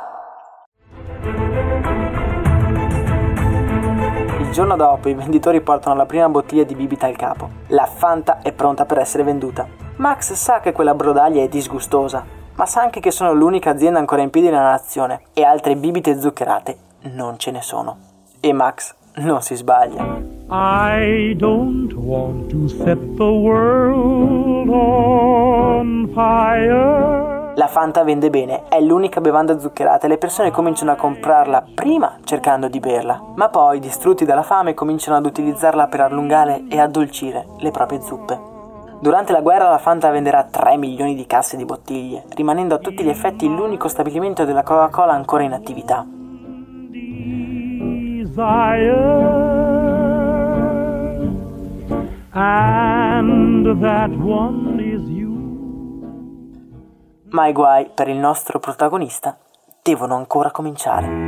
Il 4.41 4.51
giorno 4.51 4.75
dopo 4.75 5.09
i 5.09 5.15
venditori 5.15 5.61
portano 5.61 5.95
la 5.95 6.07
prima 6.07 6.29
bottiglia 6.29 6.65
di 6.65 6.75
bibita 6.75 7.07
al 7.07 7.15
capo. 7.15 7.51
La 7.69 7.87
Fanta 7.87 8.41
è 8.43 8.51
pronta 8.51 8.85
per 8.85 8.99
essere 8.99 9.23
venduta. 9.23 9.65
Max 9.99 10.33
sa 10.33 10.59
che 10.59 10.73
quella 10.73 10.95
brodaglia 10.95 11.41
è 11.41 11.49
disgustosa, 11.49 12.25
ma 12.55 12.67
sa 12.67 12.83
anche 12.83 12.99
che 12.99 13.13
sono 13.13 13.33
l'unica 13.33 13.71
azienda 13.71 14.01
ancora 14.01 14.23
in 14.23 14.31
piedi 14.31 14.49
nella 14.49 14.71
nazione 14.71 15.27
e 15.35 15.45
altre 15.45 15.77
bibite 15.77 16.21
zuccherate 16.21 16.79
non 17.03 17.39
ce 17.39 17.53
ne 17.53 17.63
sono. 17.63 17.97
E 18.41 18.53
Max 18.53 18.97
non 19.21 19.43
si 19.43 19.55
sbaglia. 19.55 20.37
I 20.51 21.35
don't 21.37 21.93
want 21.95 22.49
to 22.51 22.69
set 22.69 22.99
the 23.17 23.23
world 23.23 24.69
on 24.69 26.11
fire. 26.15 27.37
La 27.55 27.67
Fanta 27.67 28.05
vende 28.05 28.31
bene, 28.31 28.69
è 28.69 28.81
l'unica 28.81 29.21
bevanda 29.21 29.59
zuccherata 29.59 30.07
e 30.07 30.09
le 30.09 30.17
persone 30.17 30.53
cominciano 30.53 30.93
a 30.93 30.97
comprarla 30.97 31.65
prima 31.75 32.19
cercando 32.23 32.69
di 32.69 32.79
berla, 32.79 33.21
ma 33.35 33.49
poi, 33.49 33.81
distrutti 33.81 34.25
dalla 34.25 34.45
fame, 34.45 34.75
cominciano 34.75 35.17
ad 35.17 35.27
utilizzarla 35.27 35.89
per 35.89 36.03
allungare 36.03 36.67
e 36.69 36.79
addolcire 36.79 37.47
le 37.59 37.71
proprie 37.73 38.01
zuppe. 38.01 38.39
Durante 39.01 39.33
la 39.33 39.41
guerra 39.41 39.71
la 39.71 39.79
Fanta 39.79 40.11
venderà 40.11 40.45
3 40.45 40.77
milioni 40.77 41.15
di 41.17 41.27
casse 41.27 41.57
di 41.57 41.65
bottiglie, 41.65 42.25
rimanendo 42.35 42.77
a 42.77 42.79
tutti 42.79 43.03
gli 43.03 43.09
effetti 43.09 43.49
l'unico 43.49 43.89
stabilimento 43.89 44.45
della 44.45 44.63
Coca-Cola 44.63 45.13
ancora 45.13 45.43
in 45.43 45.53
attività. 45.53 46.07
Desire. 48.39 48.95
And 52.33 53.83
that 53.83 54.11
one 54.11 54.79
is 54.79 55.03
you. 55.11 55.35
Ma 57.31 57.49
i 57.49 57.53
guai 57.53 57.91
per 57.93 58.07
il 58.07 58.17
nostro 58.17 58.61
protagonista 58.61 59.37
devono 59.83 60.15
ancora 60.15 60.53
cominciare. 60.53 61.28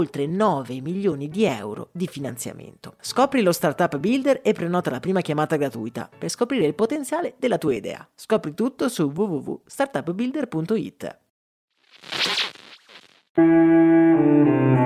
9 0.09 0.81
milioni 0.81 1.29
di 1.29 1.45
euro 1.45 1.89
di 1.91 2.07
finanziamento. 2.07 2.95
Scopri 2.99 3.41
lo 3.41 3.51
Startup 3.51 3.97
Builder 3.97 4.41
e 4.43 4.53
prenota 4.53 4.89
la 4.89 4.99
prima 4.99 5.21
chiamata 5.21 5.55
gratuita 5.55 6.09
per 6.17 6.29
scoprire 6.29 6.65
il 6.65 6.75
potenziale 6.75 7.35
della 7.37 7.57
tua 7.57 7.75
idea. 7.75 8.07
Scopri 8.15 8.53
tutto 8.53 8.89
su 8.89 9.11
www.startupbuilder.it. 9.13 11.19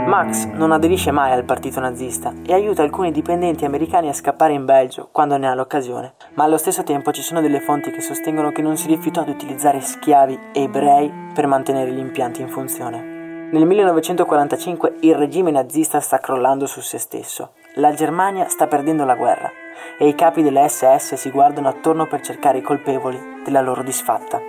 Max 0.05 0.45
non 0.45 0.71
aderisce 0.71 1.11
mai 1.11 1.31
al 1.31 1.45
partito 1.45 1.79
nazista 1.79 2.31
e 2.45 2.53
aiuta 2.53 2.83
alcuni 2.83 3.11
dipendenti 3.11 3.65
americani 3.65 4.07
a 4.07 4.13
scappare 4.13 4.53
in 4.53 4.63
Belgio 4.63 5.09
quando 5.11 5.35
ne 5.35 5.47
ha 5.47 5.55
l'occasione, 5.55 6.13
ma 6.35 6.43
allo 6.43 6.57
stesso 6.57 6.83
tempo 6.83 7.11
ci 7.11 7.21
sono 7.21 7.41
delle 7.41 7.59
fonti 7.59 7.91
che 7.91 8.01
sostengono 8.01 8.51
che 8.51 8.61
non 8.61 8.77
si 8.77 8.87
rifiutò 8.87 9.23
di 9.23 9.31
utilizzare 9.31 9.81
schiavi 9.81 10.39
ebrei 10.53 11.11
per 11.33 11.47
mantenere 11.47 11.91
gli 11.91 11.99
impianti 11.99 12.41
in 12.41 12.49
funzione. 12.49 13.14
Nel 13.51 13.65
1945 13.65 14.95
il 15.01 15.13
regime 15.13 15.51
nazista 15.51 15.99
sta 15.99 16.17
crollando 16.17 16.65
su 16.65 16.81
se 16.81 16.97
stesso. 16.97 17.51
La 17.75 17.93
Germania 17.93 18.47
sta 18.47 18.65
perdendo 18.65 19.05
la 19.05 19.15
guerra 19.15 19.51
e 19.99 20.07
i 20.07 20.15
capi 20.15 20.41
delle 20.41 20.67
SS 20.67 21.13
si 21.13 21.29
guardano 21.29 21.67
attorno 21.67 22.07
per 22.07 22.21
cercare 22.21 22.57
i 22.57 22.61
colpevoli 22.61 23.41
della 23.43 23.61
loro 23.61 23.83
disfatta. 23.83 24.41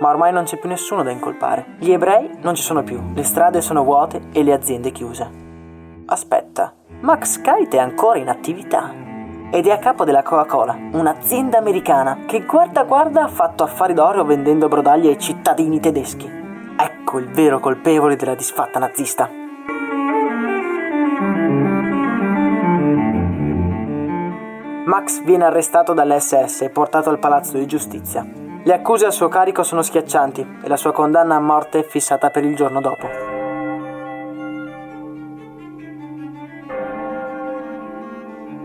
Ma 0.00 0.08
ormai 0.08 0.32
non 0.32 0.44
c'è 0.44 0.58
più 0.58 0.68
nessuno 0.68 1.04
da 1.04 1.12
incolpare. 1.12 1.76
Gli 1.78 1.92
ebrei 1.92 2.28
non 2.40 2.56
ci 2.56 2.62
sono 2.62 2.82
più, 2.82 3.00
le 3.14 3.22
strade 3.22 3.60
sono 3.60 3.84
vuote 3.84 4.20
e 4.32 4.42
le 4.42 4.52
aziende 4.52 4.90
chiuse. 4.90 5.30
Aspetta, 6.06 6.74
Max 7.00 7.40
Kite 7.40 7.76
è 7.76 7.80
ancora 7.80 8.18
in 8.18 8.28
attività 8.28 8.92
ed 9.50 9.66
è 9.66 9.70
a 9.70 9.78
capo 9.78 10.04
della 10.04 10.22
Coca-Cola, 10.22 10.76
un'azienda 10.92 11.58
americana 11.58 12.24
che 12.26 12.40
guarda 12.40 12.82
guarda 12.82 13.22
ha 13.22 13.28
fatto 13.28 13.62
affari 13.62 13.94
d'oro 13.94 14.24
vendendo 14.24 14.66
brodaglie 14.66 15.10
ai 15.10 15.18
cittadini 15.18 15.78
tedeschi. 15.78 16.37
Ecco 16.80 17.18
il 17.18 17.28
vero 17.30 17.58
colpevole 17.58 18.14
della 18.14 18.36
disfatta 18.36 18.78
nazista. 18.78 19.28
Max 24.84 25.22
viene 25.24 25.44
arrestato 25.44 25.92
dall'SS 25.92 26.62
e 26.62 26.70
portato 26.70 27.10
al 27.10 27.18
palazzo 27.18 27.58
di 27.58 27.66
giustizia. 27.66 28.24
Le 28.62 28.72
accuse 28.72 29.06
a 29.06 29.10
suo 29.10 29.26
carico 29.26 29.64
sono 29.64 29.82
schiaccianti 29.82 30.58
e 30.62 30.68
la 30.68 30.76
sua 30.76 30.92
condanna 30.92 31.34
a 31.34 31.40
morte 31.40 31.80
è 31.80 31.84
fissata 31.84 32.30
per 32.30 32.44
il 32.44 32.54
giorno 32.54 32.80
dopo. 32.80 33.08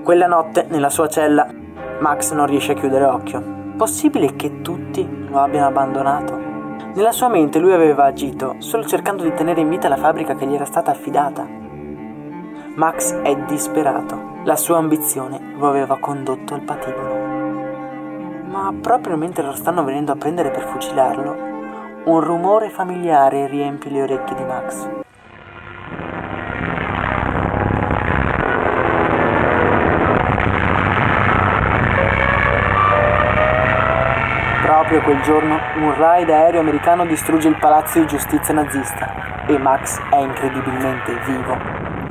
Quella 0.04 0.28
notte, 0.28 0.66
nella 0.70 0.90
sua 0.90 1.08
cella, 1.08 1.48
Max 2.00 2.32
non 2.34 2.46
riesce 2.46 2.74
a 2.74 2.76
chiudere 2.76 3.06
occhio. 3.06 3.42
Possibile 3.76 4.36
che 4.36 4.62
tutti 4.62 5.28
lo 5.30 5.40
abbiano 5.40 5.68
abbandonato? 5.68 6.43
Nella 6.96 7.12
sua 7.12 7.28
mente 7.28 7.58
lui 7.58 7.74
aveva 7.74 8.04
agito 8.04 8.56
solo 8.60 8.86
cercando 8.86 9.24
di 9.24 9.34
tenere 9.34 9.62
in 9.62 9.70
vita 9.70 9.88
la 9.88 9.98
fabbrica 9.98 10.36
che 10.36 10.46
gli 10.46 10.54
era 10.54 10.66
stata 10.66 10.92
affidata. 10.92 11.44
Max 12.76 13.16
è 13.22 13.36
disperato. 13.48 14.42
La 14.44 14.56
sua 14.56 14.78
ambizione 14.78 15.56
lo 15.58 15.68
aveva 15.68 15.98
condotto 15.98 16.54
al 16.54 16.62
patibolo. 16.62 17.16
Ma 18.46 18.72
proprio 18.80 19.18
mentre 19.18 19.44
lo 19.44 19.54
stanno 19.54 19.84
venendo 19.84 20.12
a 20.12 20.18
prendere 20.18 20.52
per 20.52 20.68
fucilarlo, 20.68 21.36
un 22.06 22.20
rumore 22.20 22.70
familiare 22.70 23.48
riempie 23.48 23.90
le 23.90 24.02
orecchie 24.04 24.36
di 24.36 24.44
Max. 24.44 24.88
Proprio 34.84 35.02
quel 35.02 35.22
giorno 35.22 35.58
un 35.78 35.96
raid 35.96 36.30
aereo 36.30 36.60
americano 36.60 37.06
distrugge 37.06 37.48
il 37.48 37.58
palazzo 37.58 38.00
di 38.00 38.06
giustizia 38.06 38.54
nazista 38.54 39.46
e 39.48 39.58
Max 39.58 39.98
è 40.10 40.18
incredibilmente 40.18 41.18
vivo 41.26 41.58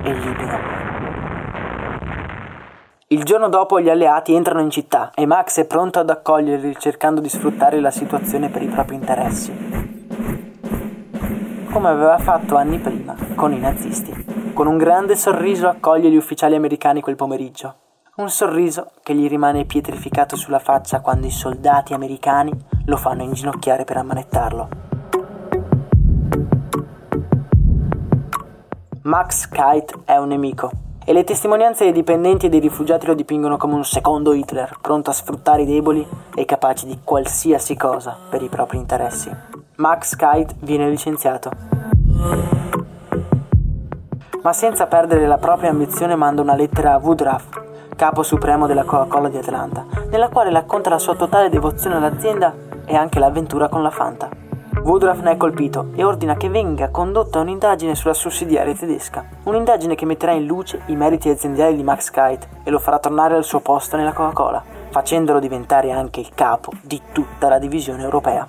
e 0.02 0.12
libero. 0.14 0.58
Il 3.08 3.24
giorno 3.24 3.50
dopo 3.50 3.78
gli 3.78 3.90
alleati 3.90 4.32
entrano 4.32 4.62
in 4.62 4.70
città 4.70 5.10
e 5.14 5.26
Max 5.26 5.60
è 5.60 5.66
pronto 5.66 5.98
ad 5.98 6.08
accoglierli 6.08 6.74
cercando 6.78 7.20
di 7.20 7.28
sfruttare 7.28 7.78
la 7.78 7.90
situazione 7.90 8.48
per 8.48 8.62
i 8.62 8.68
propri 8.68 8.94
interessi. 8.94 9.52
Come 11.70 11.88
aveva 11.88 12.16
fatto 12.16 12.56
anni 12.56 12.78
prima 12.78 13.14
con 13.34 13.52
i 13.52 13.58
nazisti. 13.58 14.50
Con 14.54 14.66
un 14.66 14.78
grande 14.78 15.14
sorriso 15.14 15.68
accoglie 15.68 16.08
gli 16.08 16.16
ufficiali 16.16 16.54
americani 16.54 17.02
quel 17.02 17.16
pomeriggio. 17.16 17.81
Un 18.14 18.28
sorriso 18.28 18.90
che 19.02 19.14
gli 19.14 19.26
rimane 19.26 19.64
pietrificato 19.64 20.36
sulla 20.36 20.58
faccia 20.58 21.00
quando 21.00 21.26
i 21.26 21.30
soldati 21.30 21.94
americani 21.94 22.52
lo 22.84 22.98
fanno 22.98 23.22
inginocchiare 23.22 23.84
per 23.84 23.96
ammanettarlo. 23.96 24.68
Max 29.04 29.48
Kite 29.48 29.94
è 30.04 30.18
un 30.18 30.28
nemico 30.28 30.70
e 31.06 31.14
le 31.14 31.24
testimonianze 31.24 31.84
dei 31.84 31.94
dipendenti 31.94 32.44
e 32.44 32.48
dei 32.50 32.60
rifugiati 32.60 33.06
lo 33.06 33.14
dipingono 33.14 33.56
come 33.56 33.76
un 33.76 33.84
secondo 33.84 34.34
Hitler, 34.34 34.76
pronto 34.82 35.08
a 35.08 35.14
sfruttare 35.14 35.62
i 35.62 35.66
deboli 35.66 36.06
e 36.34 36.44
capace 36.44 36.84
di 36.86 36.98
qualsiasi 37.02 37.76
cosa 37.76 38.14
per 38.28 38.42
i 38.42 38.50
propri 38.50 38.76
interessi. 38.76 39.34
Max 39.76 40.16
Kite 40.16 40.56
viene 40.60 40.90
licenziato. 40.90 41.50
Ma 44.42 44.52
senza 44.52 44.86
perdere 44.86 45.26
la 45.26 45.38
propria 45.38 45.70
ambizione 45.70 46.14
manda 46.14 46.42
una 46.42 46.54
lettera 46.54 46.92
a 46.92 46.98
Woodruff, 46.98 47.60
capo 47.96 48.22
supremo 48.22 48.66
della 48.66 48.84
Coca-Cola 48.84 49.28
di 49.28 49.38
Atlanta, 49.38 49.86
nella 50.10 50.28
quale 50.28 50.50
racconta 50.50 50.90
la 50.90 50.98
sua 50.98 51.14
totale 51.14 51.48
devozione 51.48 51.96
all'azienda 51.96 52.54
e 52.84 52.96
anche 52.96 53.18
l'avventura 53.18 53.68
con 53.68 53.82
la 53.82 53.90
Fanta. 53.90 54.28
Woodruff 54.82 55.20
ne 55.20 55.32
è 55.32 55.36
colpito 55.36 55.90
e 55.94 56.02
ordina 56.02 56.34
che 56.34 56.48
venga 56.48 56.90
condotta 56.90 57.38
un'indagine 57.38 57.94
sulla 57.94 58.14
sussidiaria 58.14 58.74
tedesca, 58.74 59.24
un'indagine 59.44 59.94
che 59.94 60.06
metterà 60.06 60.32
in 60.32 60.46
luce 60.46 60.82
i 60.86 60.96
meriti 60.96 61.28
aziendali 61.28 61.76
di 61.76 61.84
Max 61.84 62.10
Kite 62.10 62.48
e 62.64 62.70
lo 62.70 62.80
farà 62.80 62.98
tornare 62.98 63.36
al 63.36 63.44
suo 63.44 63.60
posto 63.60 63.96
nella 63.96 64.12
Coca-Cola, 64.12 64.62
facendolo 64.90 65.38
diventare 65.38 65.92
anche 65.92 66.20
il 66.20 66.30
capo 66.34 66.72
di 66.80 67.00
tutta 67.12 67.48
la 67.48 67.58
divisione 67.58 68.02
europea. 68.02 68.48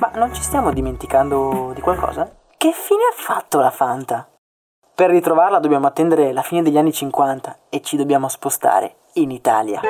Ma 0.00 0.10
non 0.14 0.34
ci 0.34 0.42
stiamo 0.42 0.72
dimenticando 0.72 1.70
di 1.74 1.80
qualcosa? 1.80 2.28
Che 2.56 2.72
fine 2.72 3.02
ha 3.08 3.14
fatto 3.14 3.60
la 3.60 3.70
Fanta? 3.70 4.31
Per 4.94 5.08
ritrovarla 5.08 5.58
dobbiamo 5.58 5.86
attendere 5.86 6.34
la 6.34 6.42
fine 6.42 6.60
degli 6.60 6.76
anni 6.76 6.92
50 6.92 7.56
e 7.70 7.80
ci 7.80 7.96
dobbiamo 7.96 8.28
spostare 8.28 8.96
in 9.14 9.30
Italia. 9.30 9.80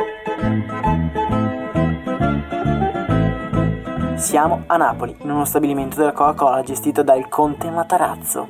Siamo 4.15 4.63
a 4.69 4.77
Napoli, 4.77 5.17
in 5.23 5.31
uno 5.31 5.45
stabilimento 5.45 5.97
della 5.97 6.13
Coca-Cola 6.13 6.63
gestito 6.63 7.03
dal 7.03 7.29
Conte 7.29 7.69
Matarazzo. 7.69 8.47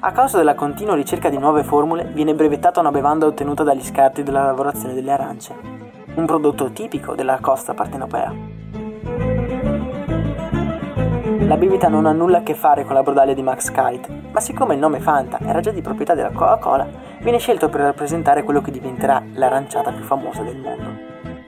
A 0.00 0.10
causa 0.10 0.38
della 0.38 0.54
continua 0.54 0.94
ricerca 0.94 1.28
di 1.28 1.36
nuove 1.36 1.62
formule, 1.64 2.04
viene 2.04 2.34
brevettata 2.34 2.80
una 2.80 2.90
bevanda 2.90 3.26
ottenuta 3.26 3.62
dagli 3.62 3.84
scarti 3.84 4.22
della 4.22 4.46
lavorazione 4.46 4.94
delle 4.94 5.12
arance, 5.12 5.54
un 6.14 6.24
prodotto 6.24 6.72
tipico 6.72 7.14
della 7.14 7.38
costa 7.40 7.74
partenopea. 7.74 8.53
La 11.46 11.58
bibita 11.58 11.88
non 11.88 12.06
ha 12.06 12.12
nulla 12.12 12.38
a 12.38 12.42
che 12.42 12.54
fare 12.54 12.84
con 12.84 12.94
la 12.94 13.02
brodaglia 13.02 13.34
di 13.34 13.42
Max 13.42 13.70
Kite, 13.70 14.08
ma 14.32 14.40
siccome 14.40 14.72
il 14.72 14.80
nome 14.80 14.98
Fanta 14.98 15.38
era 15.40 15.60
già 15.60 15.70
di 15.72 15.82
proprietà 15.82 16.14
della 16.14 16.30
Coca-Cola, 16.30 16.88
viene 17.20 17.38
scelto 17.38 17.68
per 17.68 17.82
rappresentare 17.82 18.42
quello 18.42 18.62
che 18.62 18.70
diventerà 18.70 19.22
l'aranciata 19.34 19.92
più 19.92 20.02
famosa 20.04 20.42
del 20.42 20.56
mondo. 20.56 20.88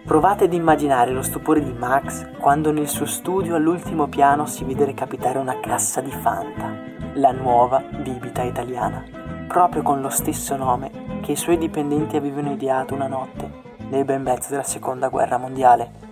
Provate 0.04 0.44
ad 0.44 0.52
immaginare 0.52 1.12
lo 1.12 1.22
stupore 1.22 1.64
di 1.64 1.72
Max 1.72 2.28
quando 2.38 2.72
nel 2.72 2.88
suo 2.88 3.06
studio 3.06 3.56
all'ultimo 3.56 4.06
piano 4.06 4.44
si 4.44 4.64
vede 4.64 4.84
recapitare 4.84 5.38
una 5.38 5.58
cassa 5.60 6.02
di 6.02 6.10
Fanta, 6.10 6.74
la 7.14 7.32
nuova 7.32 7.82
bibita 8.02 8.42
italiana, 8.42 9.02
proprio 9.48 9.80
con 9.80 10.02
lo 10.02 10.10
stesso 10.10 10.56
nome 10.56 11.20
che 11.22 11.32
i 11.32 11.36
suoi 11.36 11.56
dipendenti 11.56 12.18
avevano 12.18 12.52
ideato 12.52 12.94
una 12.94 13.08
notte 13.08 13.50
nel 13.88 14.04
ben 14.04 14.20
mezzo 14.20 14.50
della 14.50 14.62
seconda 14.62 15.08
guerra 15.08 15.38
mondiale. 15.38 16.05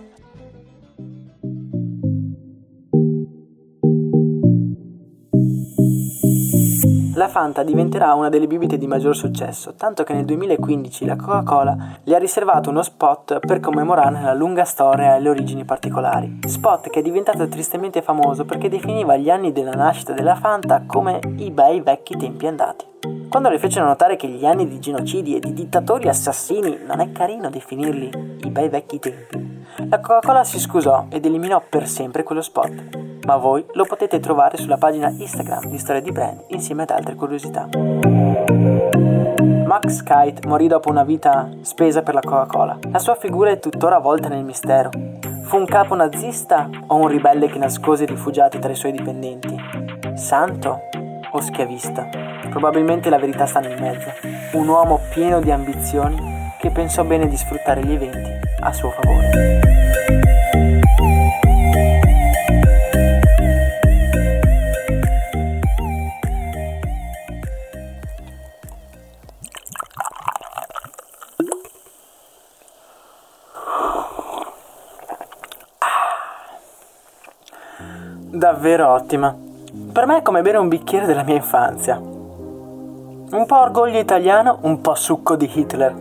La 7.15 7.29
Fanta 7.29 7.63
diventerà 7.63 8.13
una 8.13 8.27
delle 8.27 8.45
bibite 8.45 8.77
di 8.77 8.87
maggior 8.87 9.15
successo, 9.15 9.75
tanto 9.75 10.03
che 10.03 10.11
nel 10.11 10.25
2015 10.25 11.05
la 11.05 11.15
Coca-Cola 11.15 11.77
le 12.03 12.13
ha 12.13 12.19
riservato 12.19 12.69
uno 12.69 12.81
spot 12.81 13.39
per 13.39 13.61
commemorarne 13.61 14.21
la 14.21 14.33
lunga 14.33 14.65
storia 14.65 15.15
e 15.15 15.21
le 15.21 15.29
origini 15.29 15.63
particolari. 15.63 16.39
Spot 16.45 16.89
che 16.89 16.99
è 16.99 17.01
diventato 17.01 17.47
tristemente 17.47 18.01
famoso 18.01 18.43
perché 18.43 18.67
definiva 18.67 19.15
gli 19.15 19.29
anni 19.29 19.53
della 19.53 19.71
nascita 19.71 20.11
della 20.11 20.35
Fanta 20.35 20.83
come 20.85 21.21
i 21.37 21.51
bei 21.51 21.79
vecchi 21.79 22.17
tempi 22.17 22.47
andati. 22.47 22.85
Quando 23.29 23.47
le 23.47 23.59
fecero 23.59 23.85
notare 23.85 24.17
che 24.17 24.27
gli 24.27 24.45
anni 24.45 24.67
di 24.67 24.81
genocidi 24.81 25.37
e 25.37 25.39
di 25.39 25.53
dittatori 25.53 26.09
assassini 26.09 26.79
non 26.85 26.99
è 26.99 27.13
carino 27.13 27.49
definirli 27.49 28.39
i 28.43 28.49
bei 28.49 28.67
vecchi 28.67 28.99
tempi, 28.99 29.63
la 29.87 30.01
Coca-Cola 30.01 30.43
si 30.43 30.59
scusò 30.59 31.05
ed 31.07 31.25
eliminò 31.25 31.63
per 31.69 31.87
sempre 31.87 32.23
quello 32.23 32.41
spot 32.41 33.14
ma 33.25 33.37
voi 33.37 33.65
lo 33.73 33.85
potete 33.85 34.19
trovare 34.19 34.57
sulla 34.57 34.77
pagina 34.77 35.09
Instagram 35.09 35.65
di 35.65 35.77
Storia 35.77 36.01
di 36.01 36.11
Brand 36.11 36.43
insieme 36.49 36.83
ad 36.83 36.91
altre 36.91 37.15
curiosità. 37.15 37.67
Max 39.65 40.03
Kite 40.03 40.47
morì 40.47 40.67
dopo 40.67 40.89
una 40.89 41.03
vita 41.03 41.49
spesa 41.61 42.03
per 42.03 42.13
la 42.13 42.21
Coca-Cola. 42.21 42.77
La 42.91 42.99
sua 42.99 43.15
figura 43.15 43.49
è 43.49 43.59
tuttora 43.59 43.95
avvolta 43.97 44.29
nel 44.29 44.43
mistero. 44.43 44.91
Fu 45.43 45.57
un 45.57 45.65
capo 45.65 45.95
nazista 45.95 46.69
o 46.87 46.95
un 46.95 47.07
ribelle 47.07 47.47
che 47.47 47.57
nascose 47.57 48.03
i 48.03 48.07
rifugiati 48.07 48.59
tra 48.59 48.71
i 48.71 48.75
suoi 48.75 48.91
dipendenti? 48.91 49.55
Santo 50.15 50.81
o 51.31 51.41
schiavista? 51.41 52.07
Probabilmente 52.49 53.09
la 53.09 53.17
verità 53.17 53.45
sta 53.45 53.59
nel 53.59 53.79
mezzo. 53.79 54.09
Un 54.53 54.67
uomo 54.67 54.99
pieno 55.09 55.41
di 55.41 55.51
ambizioni 55.51 56.53
che 56.59 56.69
pensò 56.69 57.03
bene 57.03 57.27
di 57.27 57.35
sfruttare 57.35 57.83
gli 57.83 57.91
eventi 57.91 58.31
a 58.61 58.71
suo 58.71 58.91
favore. 58.91 59.84
Davvero 78.35 78.89
ottima. 78.89 79.33
Per 79.93 80.05
me 80.05 80.17
è 80.17 80.21
come 80.21 80.41
bere 80.41 80.57
un 80.57 80.67
bicchiere 80.67 81.05
della 81.05 81.23
mia 81.23 81.35
infanzia. 81.35 81.95
Un 81.95 83.45
po' 83.47 83.57
orgoglio 83.57 83.97
italiano, 83.97 84.57
un 84.63 84.81
po' 84.81 84.93
succo 84.93 85.37
di 85.37 85.49
Hitler. 85.53 85.95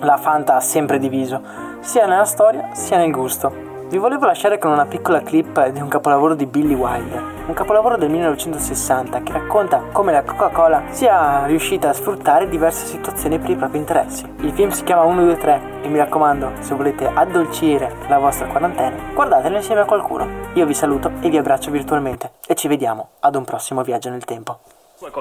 La 0.00 0.18
Fanta 0.18 0.56
ha 0.56 0.60
sempre 0.60 0.98
diviso, 0.98 1.40
sia 1.80 2.04
nella 2.04 2.26
storia 2.26 2.74
sia 2.74 2.98
nel 2.98 3.10
gusto. 3.10 3.61
Vi 3.92 3.98
volevo 3.98 4.24
lasciare 4.24 4.56
con 4.56 4.70
una 4.70 4.86
piccola 4.86 5.20
clip 5.20 5.68
di 5.68 5.78
un 5.78 5.88
capolavoro 5.88 6.34
di 6.34 6.46
Billy 6.46 6.72
Wilder, 6.72 7.22
un 7.46 7.52
capolavoro 7.52 7.98
del 7.98 8.08
1960 8.08 9.22
che 9.22 9.32
racconta 9.32 9.82
come 9.92 10.12
la 10.12 10.22
Coca-Cola 10.22 10.84
sia 10.88 11.44
riuscita 11.44 11.90
a 11.90 11.92
sfruttare 11.92 12.48
diverse 12.48 12.86
situazioni 12.86 13.38
per 13.38 13.50
i 13.50 13.56
propri 13.56 13.76
interessi. 13.76 14.24
Il 14.38 14.52
film 14.52 14.70
si 14.70 14.82
chiama 14.84 15.02
1, 15.02 15.24
2, 15.24 15.36
3 15.36 15.62
e 15.82 15.88
mi 15.88 15.98
raccomando, 15.98 16.52
se 16.60 16.74
volete 16.74 17.06
addolcire 17.06 17.94
la 18.08 18.16
vostra 18.16 18.46
quarantena, 18.46 18.96
guardatelo 19.12 19.56
insieme 19.56 19.82
a 19.82 19.84
qualcuno. 19.84 20.26
Io 20.54 20.64
vi 20.64 20.72
saluto 20.72 21.12
e 21.20 21.28
vi 21.28 21.36
abbraccio 21.36 21.70
virtualmente 21.70 22.30
e 22.46 22.54
ci 22.54 22.68
vediamo 22.68 23.10
ad 23.20 23.34
un 23.34 23.44
prossimo 23.44 23.82
viaggio 23.82 24.08
nel 24.08 24.24
tempo. 24.24 24.60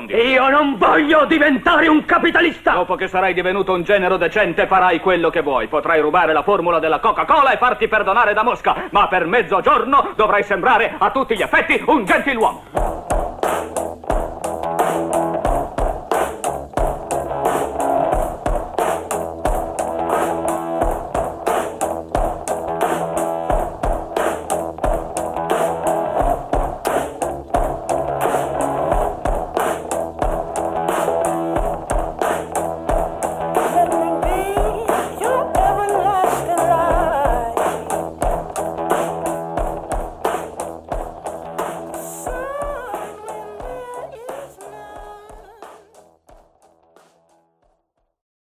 Io 0.10 0.50
non 0.50 0.78
voglio 0.78 1.26
diventare 1.26 1.88
un 1.88 2.06
capitalista! 2.06 2.74
Dopo 2.74 2.94
che 2.96 3.08
sarai 3.08 3.34
divenuto 3.34 3.74
un 3.74 3.82
genero 3.82 4.18
decente 4.18 4.68
farai 4.68 5.00
quello 5.00 5.32
che 5.32 5.42
vuoi. 5.42 5.68
Potrai 5.68 6.00
rubare 6.02 6.34
la 6.34 6.44
formula 6.44 6.78
della 6.78 7.00
Coca-Cola 7.00 7.52
e 7.52 7.58
farti 7.58 7.88
perdonare 7.88 8.34
da 8.34 8.44
Mosca, 8.44 8.90
ma 8.92 9.08
per 9.08 9.26
mezzogiorno 9.26 10.12
dovrai 10.16 10.44
sembrare 10.44 10.94
a 10.98 11.10
tutti 11.10 11.36
gli 11.36 11.42
effetti 11.42 11.82
un 11.88 12.06
gentiluomo. 12.06 12.91